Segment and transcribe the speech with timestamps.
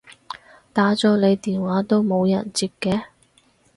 [0.73, 3.03] 打咗你電話都冇人接嘅